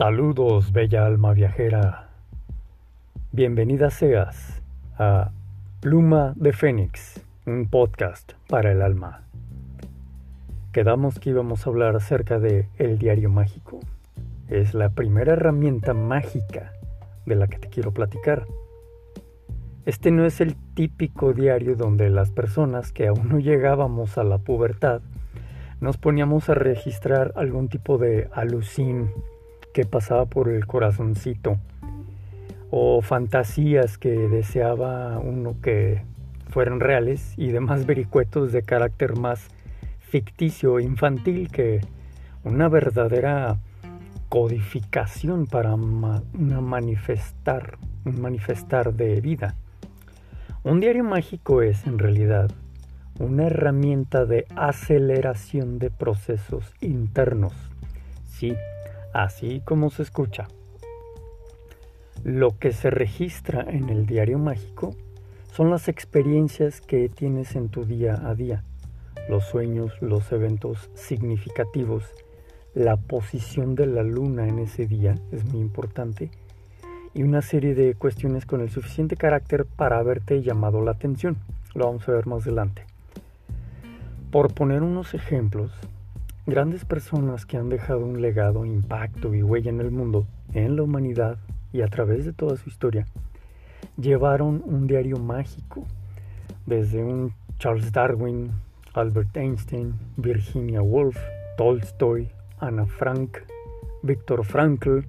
[0.00, 2.08] Saludos, bella alma viajera.
[3.32, 4.62] Bienvenida seas
[4.96, 5.30] a
[5.80, 9.24] Pluma de Fénix, un podcast para el alma.
[10.72, 13.80] Quedamos que íbamos a hablar acerca de El Diario Mágico.
[14.48, 16.72] Es la primera herramienta mágica
[17.26, 18.46] de la que te quiero platicar.
[19.84, 24.38] Este no es el típico diario donde las personas que aún no llegábamos a la
[24.38, 25.02] pubertad
[25.82, 29.10] nos poníamos a registrar algún tipo de alucín
[29.72, 31.58] que pasaba por el corazoncito
[32.70, 36.02] o fantasías que deseaba uno que
[36.50, 39.48] fueran reales y demás vericuetos de carácter más
[40.00, 41.80] ficticio infantil que
[42.44, 43.58] una verdadera
[44.28, 49.56] codificación para una manifestar, un manifestar de vida.
[50.62, 52.50] Un diario mágico es en realidad
[53.18, 57.52] una herramienta de aceleración de procesos internos.
[58.26, 58.54] Sí,
[59.12, 60.48] así como se escucha.
[62.24, 64.94] Lo que se registra en el diario mágico
[65.52, 68.62] son las experiencias que tienes en tu día a día,
[69.28, 72.04] los sueños, los eventos significativos,
[72.74, 76.30] la posición de la luna en ese día es muy importante
[77.14, 81.36] y una serie de cuestiones con el suficiente carácter para haberte llamado la atención.
[81.74, 82.84] Lo vamos a ver más adelante.
[84.30, 85.72] Por poner unos ejemplos,
[86.46, 90.82] Grandes personas que han dejado un legado, impacto y huella en el mundo, en la
[90.82, 91.36] humanidad
[91.72, 93.06] y a través de toda su historia,
[93.98, 95.84] llevaron un diario mágico,
[96.66, 98.50] desde un Charles Darwin,
[98.94, 101.18] Albert Einstein, Virginia Woolf,
[101.56, 103.38] Tolstoy, Anna Frank,
[104.02, 105.00] Viktor Frankl,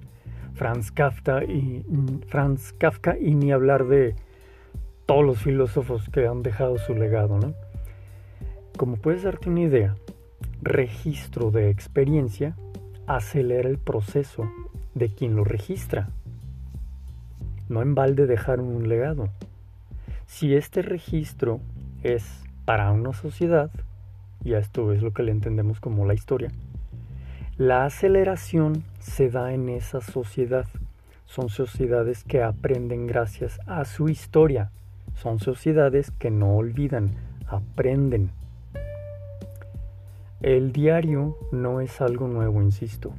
[0.54, 1.84] Franz Kafka y
[2.28, 4.14] Franz Kafka y ni hablar de
[5.06, 7.54] todos los filósofos que han dejado su legado, ¿no?
[8.76, 9.96] Como puedes darte una idea,
[10.62, 12.54] registro de experiencia
[13.06, 14.48] acelera el proceso
[14.94, 16.08] de quien lo registra.
[17.68, 19.28] No en balde dejar un legado.
[20.26, 21.60] Si este registro
[22.02, 22.24] es
[22.64, 23.70] para una sociedad,
[24.44, 26.50] y esto es lo que le entendemos como la historia,
[27.58, 30.66] la aceleración se da en esa sociedad.
[31.26, 34.70] Son sociedades que aprenden gracias a su historia.
[35.14, 37.10] Son sociedades que no olvidan,
[37.48, 38.30] aprenden.
[40.42, 43.12] El diario no es algo nuevo, insisto.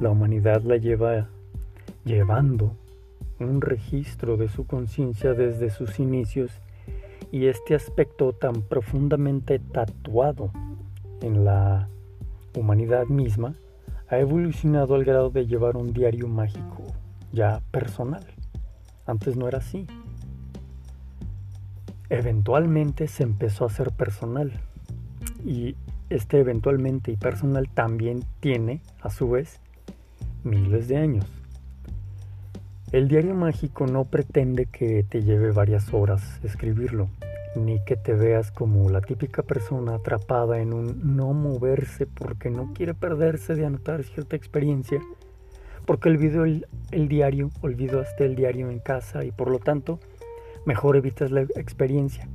[0.00, 1.26] La humanidad la lleva
[2.04, 2.76] llevando
[3.40, 6.52] un registro de su conciencia desde sus inicios
[7.32, 10.52] y este aspecto tan profundamente tatuado
[11.22, 11.88] en la
[12.56, 13.54] humanidad misma
[14.08, 16.84] ha evolucionado al grado de llevar un diario mágico
[17.32, 18.24] ya personal.
[19.06, 19.88] Antes no era así.
[22.10, 24.52] Eventualmente se empezó a ser personal
[25.44, 25.74] y
[26.14, 29.60] este eventualmente y personal también tiene, a su vez,
[30.44, 31.26] miles de años.
[32.92, 37.08] El diario mágico no pretende que te lleve varias horas escribirlo,
[37.56, 42.74] ni que te veas como la típica persona atrapada en un no moverse porque no
[42.74, 45.00] quiere perderse de anotar cierta experiencia,
[45.86, 49.98] porque olvidó el, el diario, olvidaste el diario en casa y por lo tanto
[50.66, 52.28] mejor evitas la experiencia.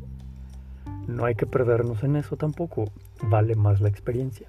[1.08, 2.90] No hay que perdernos en eso tampoco,
[3.24, 4.48] vale más la experiencia.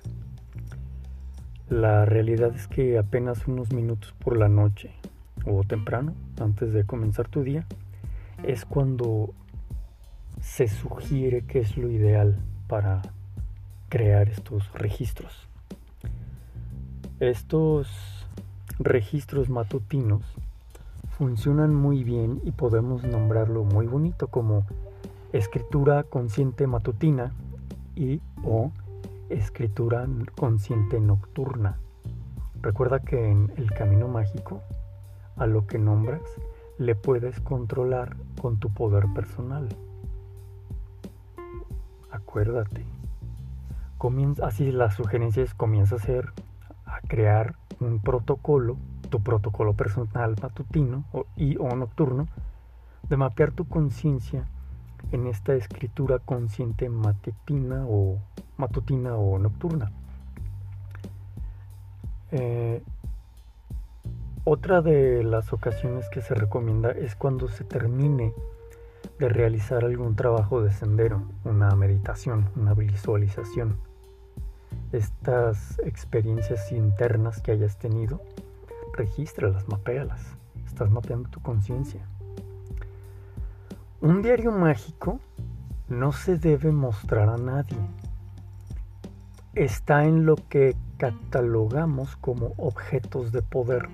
[1.69, 4.93] La realidad es que apenas unos minutos por la noche
[5.45, 7.67] o temprano, antes de comenzar tu día,
[8.43, 9.35] es cuando
[10.41, 13.03] se sugiere que es lo ideal para
[13.89, 15.49] crear estos registros.
[17.21, 18.27] Estos
[18.79, 20.23] registros matutinos
[21.19, 24.65] funcionan muy bien y podemos nombrarlo muy bonito como
[25.33, 27.33] escritura consciente matutina
[27.97, 28.73] y o
[29.31, 31.79] escritura consciente nocturna.
[32.61, 34.63] Recuerda que en el camino mágico,
[35.37, 36.23] a lo que nombras,
[36.79, 39.69] le puedes controlar con tu poder personal.
[42.11, 42.85] Acuérdate.
[43.99, 46.33] Comienza, así las sugerencias comienza a ser
[46.87, 48.77] a crear un protocolo,
[49.11, 51.05] tu protocolo personal matutino
[51.37, 52.29] y o nocturno,
[53.09, 54.49] de mapear tu conciencia
[55.13, 58.19] en esta escritura consciente matutina o
[58.57, 59.91] matutina o nocturna.
[62.31, 62.83] Eh,
[64.45, 68.33] otra de las ocasiones que se recomienda es cuando se termine
[69.19, 73.77] de realizar algún trabajo de sendero, una meditación, una visualización.
[74.93, 78.23] Estas experiencias internas que hayas tenido,
[78.95, 80.23] regístralas, mapéalas.
[80.67, 82.01] Estás mapeando tu conciencia.
[84.01, 85.19] Un diario mágico
[85.89, 87.77] no se debe mostrar a nadie.
[89.57, 93.89] está en lo que catalogamos como objetos de poder.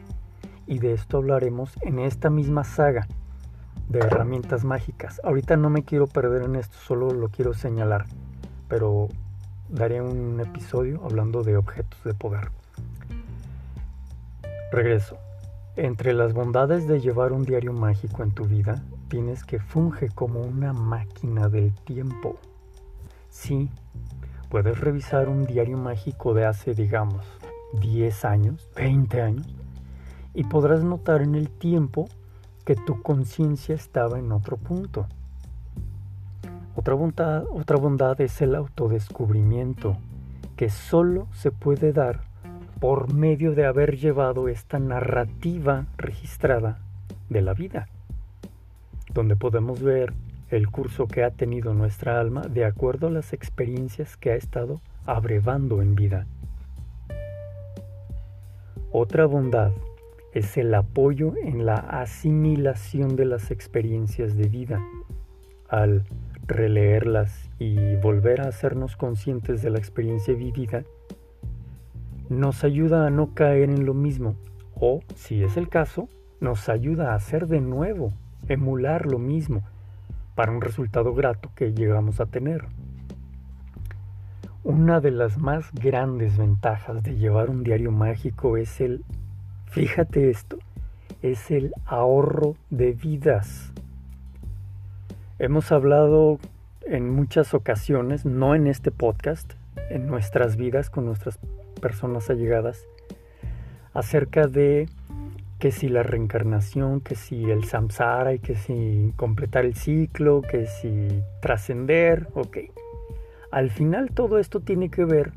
[0.67, 3.09] Y de esto hablaremos en esta misma saga
[3.89, 5.23] de herramientas mágicas.
[5.25, 8.05] Ahorita no me quiero perder en esto, solo lo quiero señalar,
[8.69, 9.09] pero
[9.71, 12.51] daré un episodio hablando de objetos de poder.
[14.71, 15.17] Regreso.
[15.77, 20.41] Entre las bondades de llevar un diario mágico en tu vida, tienes que funge como
[20.41, 22.37] una máquina del tiempo.
[23.31, 23.71] Sí,
[24.49, 27.25] puedes revisar un diario mágico de hace, digamos,
[27.81, 29.47] 10 años, 20 años,
[30.33, 32.09] y podrás notar en el tiempo
[32.65, 35.07] que tu conciencia estaba en otro punto.
[36.77, 39.97] Otra bondad, otra bondad es el autodescubrimiento,
[40.57, 42.23] que solo se puede dar
[42.81, 46.79] por medio de haber llevado esta narrativa registrada
[47.29, 47.89] de la vida,
[49.15, 50.13] donde podemos ver
[50.51, 54.81] el curso que ha tenido nuestra alma de acuerdo a las experiencias que ha estado
[55.07, 56.27] abrevando en vida.
[58.93, 59.73] Otra bondad
[60.33, 64.85] es el apoyo en la asimilación de las experiencias de vida.
[65.69, 66.05] Al
[66.47, 70.85] releerlas y volver a hacernos conscientes de la experiencia vivida,
[72.29, 74.37] nos ayuda a no caer en lo mismo
[74.75, 76.09] o, si es el caso,
[76.41, 78.13] nos ayuda a hacer de nuevo,
[78.49, 79.63] emular lo mismo,
[80.35, 82.67] para un resultado grato que llegamos a tener.
[84.65, 89.05] Una de las más grandes ventajas de llevar un diario mágico es el,
[89.67, 90.59] fíjate esto,
[91.23, 93.73] es el ahorro de vidas.
[95.39, 96.39] Hemos hablado
[96.87, 99.53] en muchas ocasiones, no en este podcast,
[99.91, 101.39] en nuestras vidas con nuestras
[101.81, 102.87] personas allegadas,
[103.93, 104.89] acerca de
[105.65, 110.67] que si la reencarnación, que si el samsara y que si completar el ciclo, que
[110.67, 111.09] si
[111.41, 112.59] trascender, ok.
[113.51, 115.33] Al final todo esto tiene que ver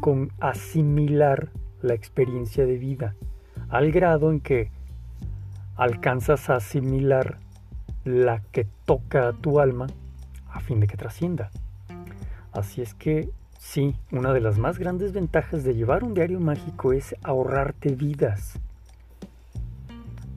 [0.00, 1.50] con asimilar
[1.82, 3.16] la experiencia de vida,
[3.68, 4.70] al grado en que
[5.76, 7.36] alcanzas a asimilar
[8.06, 9.88] la que toca a tu alma
[10.48, 11.50] a fin de que trascienda.
[12.50, 16.94] Así es que sí, una de las más grandes ventajas de llevar un diario mágico
[16.94, 18.58] es ahorrarte vidas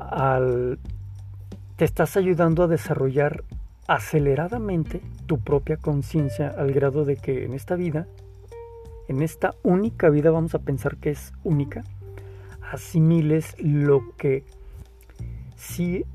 [0.10, 0.80] al,
[1.76, 3.44] te estás ayudando a desarrollar
[3.88, 8.08] aceleradamente tu propia conciencia al grado de que en esta vida,
[9.08, 11.84] en esta única vida, vamos a pensar que es única,
[12.72, 14.44] asimiles lo que
[15.56, 16.06] si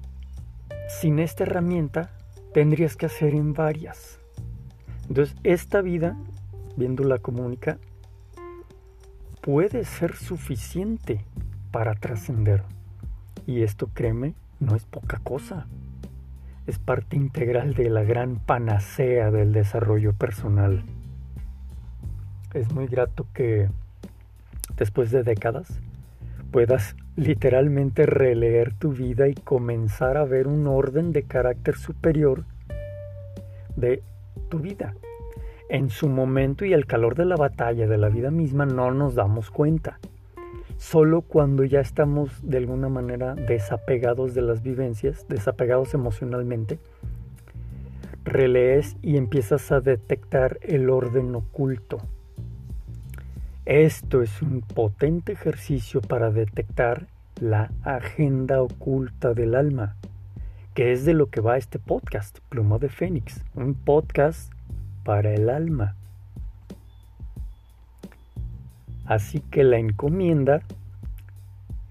[0.88, 2.10] sin esta herramienta
[2.52, 4.18] tendrías que hacer en varias.
[5.08, 6.16] Entonces, esta vida,
[6.76, 7.78] viéndola como única,
[9.40, 11.24] puede ser suficiente
[11.70, 12.62] para trascender.
[13.46, 15.66] Y esto, créeme, no es poca cosa.
[16.66, 20.82] Es parte integral de la gran panacea del desarrollo personal.
[22.54, 23.68] Es muy grato que
[24.76, 25.80] después de décadas
[26.50, 32.44] puedas literalmente releer tu vida y comenzar a ver un orden de carácter superior
[33.76, 34.02] de
[34.48, 34.94] tu vida.
[35.68, 39.14] En su momento y el calor de la batalla de la vida misma no nos
[39.14, 39.98] damos cuenta
[40.90, 46.78] solo cuando ya estamos de alguna manera desapegados de las vivencias, desapegados emocionalmente,
[48.24, 51.98] relees y empiezas a detectar el orden oculto.
[53.64, 57.06] Esto es un potente ejercicio para detectar
[57.40, 59.96] la agenda oculta del alma,
[60.74, 64.52] que es de lo que va este podcast, Pluma de Fénix, un podcast
[65.02, 65.96] para el alma.
[69.06, 70.62] Así que la encomienda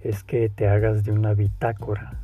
[0.04, 2.20] es que te hagas de una bitácora.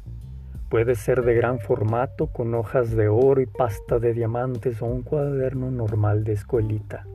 [0.70, 5.02] Puede ser de gran formato con hojas de oro y pasta de diamantes o un
[5.02, 7.08] cuaderno normal de escuelita.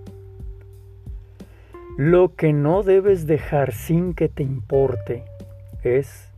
[1.97, 5.25] Lo que no debes dejar sin que te importe
[5.85, 6.33] es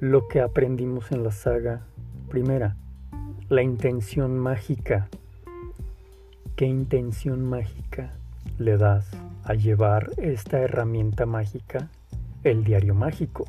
[0.00, 1.80] lo que aprendimos en la saga
[2.28, 2.76] primera,
[3.48, 5.08] la intención mágica.
[6.56, 8.12] ¿Qué intención mágica
[8.58, 9.10] le das
[9.44, 11.88] a llevar esta herramienta mágica,
[12.44, 13.46] el diario mágico.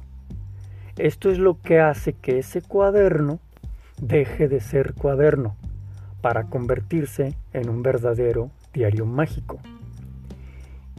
[0.98, 3.40] Esto es lo que hace que ese cuaderno
[4.00, 5.56] deje de ser cuaderno
[6.22, 9.60] para convertirse en un verdadero diario mágico.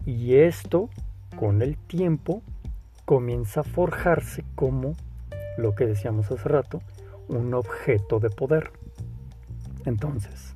[0.05, 0.89] Y esto,
[1.37, 2.43] con el tiempo,
[3.05, 4.95] comienza a forjarse como,
[5.57, 6.83] lo que decíamos hace rato,
[7.29, 8.73] un objeto de poder.
[9.85, 10.55] Entonces,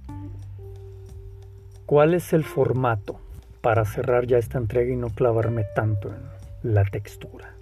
[1.87, 3.21] ¿cuál es el formato?
[3.67, 7.56] para cerrar ya esta entrega y no clavarme tanto en la textura.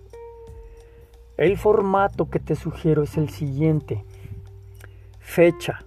[1.36, 4.04] El formato que te sugiero es el siguiente.
[5.18, 5.84] Fecha.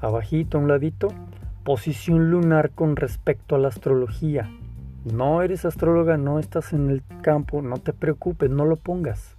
[0.00, 1.08] Abajito a un ladito,
[1.64, 4.50] Posición lunar con respecto a la astrología.
[5.04, 9.36] No eres astróloga, no estás en el campo, no te preocupes, no lo pongas.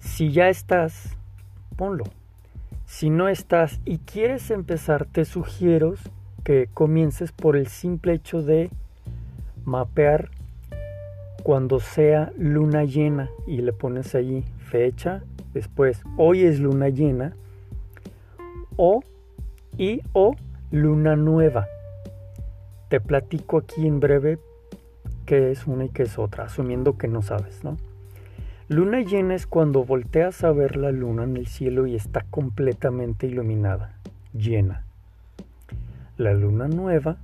[0.00, 1.14] Si ya estás,
[1.76, 2.04] ponlo.
[2.86, 5.94] Si no estás y quieres empezar, te sugiero
[6.42, 8.70] que comiences por el simple hecho de
[9.64, 10.30] mapear
[11.46, 15.22] cuando sea luna llena y le pones ahí fecha,
[15.54, 17.36] después hoy es luna llena
[18.74, 19.04] o
[19.78, 20.34] y o
[20.72, 21.68] luna nueva.
[22.88, 24.40] Te platico aquí en breve
[25.24, 27.76] qué es una y qué es otra, asumiendo que no sabes, ¿no?
[28.66, 33.28] Luna llena es cuando volteas a ver la luna en el cielo y está completamente
[33.28, 33.94] iluminada,
[34.32, 34.82] llena.
[36.16, 37.18] La luna nueva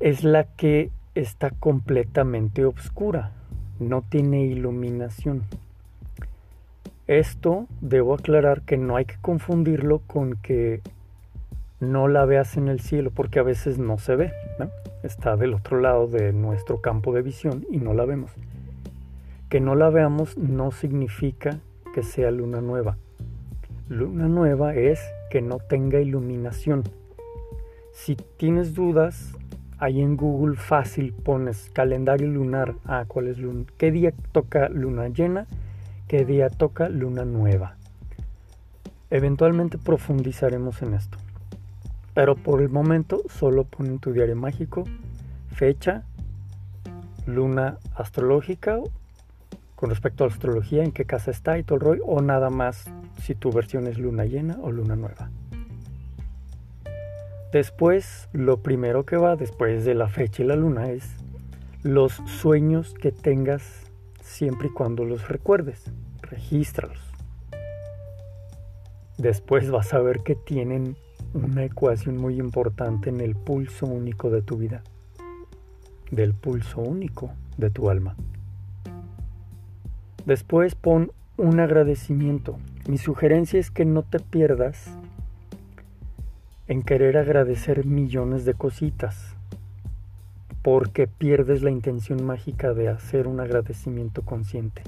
[0.00, 3.32] es la que está completamente oscura,
[3.80, 5.44] no tiene iluminación.
[7.06, 10.82] Esto debo aclarar que no hay que confundirlo con que
[11.80, 14.32] no la veas en el cielo, porque a veces no se ve,
[15.02, 18.32] está del otro lado de nuestro campo de visión y no la vemos.
[19.48, 21.60] Que no la veamos no significa
[21.94, 22.98] que sea luna nueva.
[23.88, 26.82] Luna nueva es que no tenga iluminación.
[27.92, 29.32] Si tienes dudas,
[29.78, 32.74] ahí en Google fácil pones calendario lunar.
[32.84, 33.38] Ah, ¿cuál es?
[33.76, 35.46] ¿Qué día toca luna llena?
[36.08, 37.76] ¿Qué día toca luna nueva?
[39.10, 41.18] Eventualmente profundizaremos en esto.
[42.14, 44.84] Pero por el momento solo pon en tu diario mágico
[45.56, 46.04] fecha,
[47.26, 48.78] luna astrológica
[49.74, 52.84] con respecto a astrología, en qué casa está y todo el rollo, o nada más
[53.20, 55.30] si tu versión es luna llena o luna nueva.
[57.52, 61.04] Después, lo primero que va después de la fecha y la luna es
[61.82, 63.86] los sueños que tengas
[64.20, 65.84] siempre y cuando los recuerdes.
[66.22, 66.98] Regístralos.
[69.16, 70.96] Después vas a ver que tienen
[71.32, 74.82] una ecuación muy importante en el pulso único de tu vida,
[76.10, 78.16] del pulso único de tu alma.
[80.24, 82.58] Después pon un agradecimiento.
[82.88, 84.90] Mi sugerencia es que no te pierdas
[86.68, 89.36] en querer agradecer millones de cositas,
[90.62, 94.82] porque pierdes la intención mágica de hacer un agradecimiento consciente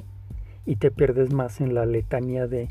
[0.67, 2.69] y te pierdes más en la letanía de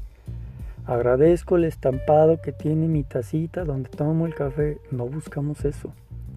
[0.86, 4.80] agradezco el estampado que tiene mi tacita donde tomo el café.
[4.92, 5.94] No buscamos eso,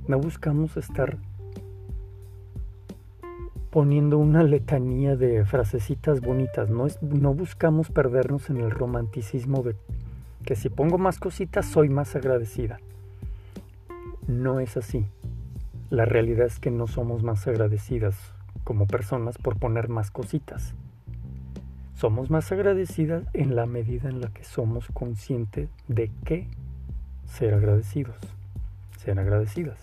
[0.09, 1.19] no buscamos estar
[3.71, 6.71] poniendo una letanía de frasecitas bonitas.
[6.71, 9.77] No, es, no buscamos perdernos en el romanticismo de
[10.45, 12.81] que si pongo más cositas soy más agradecida.
[14.27, 15.07] No es así.
[15.91, 18.17] La realidad es que no somos más agradecidas
[18.65, 20.75] como personas por poner más cositas.
[21.95, 26.49] Somos más agradecidas en la medida en la que somos conscientes de que
[27.27, 28.17] ser agradecidos,
[28.97, 29.79] ser agradecidas.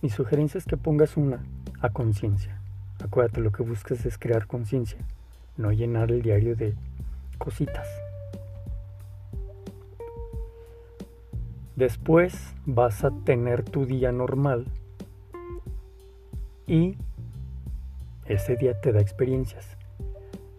[0.00, 1.44] Mi sugerencia es que pongas una
[1.80, 2.60] a conciencia.
[3.02, 4.98] Acuérdate, lo que buscas es crear conciencia,
[5.56, 6.74] no llenar el diario de
[7.38, 8.03] cositas.
[11.76, 14.66] Después vas a tener tu día normal
[16.66, 16.96] y
[18.26, 19.76] ese día te da experiencias.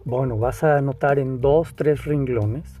[0.04, 2.80] Bueno, vas a anotar en dos, tres renglones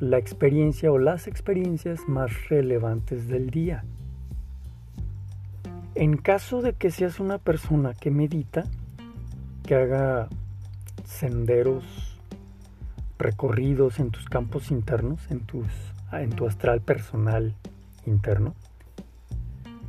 [0.00, 3.84] la experiencia o las experiencias más relevantes del día.
[5.94, 8.64] En caso de que seas una persona que medita,
[9.64, 10.28] que haga
[11.04, 12.18] senderos,
[13.18, 15.66] recorridos en tus campos internos, en, tus,
[16.12, 17.54] en tu astral personal
[18.06, 18.54] interno.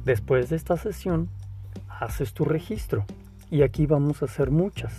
[0.06, 1.30] Después de esta sesión,
[1.88, 3.06] haces tu registro.
[3.50, 4.94] Y aquí vamos a hacer muchas,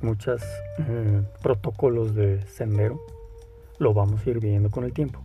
[0.00, 0.42] muchas
[0.78, 3.00] eh, protocolos de sendero.
[3.78, 5.22] Lo vamos a ir viendo con el tiempo.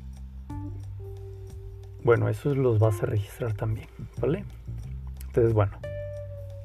[2.03, 3.87] Bueno, esos los vas a registrar también,
[4.19, 4.45] ¿vale?
[5.27, 5.77] Entonces, bueno,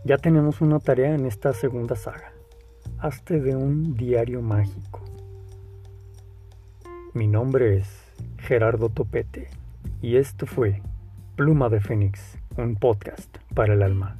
[0.04, 2.32] ya tenemos una tarea en esta segunda saga.
[2.98, 5.00] Hazte de un diario mágico.
[7.14, 7.88] Mi nombre es
[8.38, 9.61] Gerardo Topete
[10.00, 10.82] y esto fue
[11.36, 14.16] Pluma de Fénix, un podcast para el alma.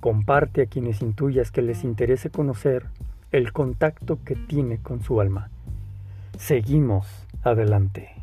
[0.00, 2.86] Comparte a quienes intuyas que les interese conocer
[3.32, 5.50] el contacto que tiene con su alma.
[6.38, 7.06] Seguimos
[7.42, 8.17] adelante.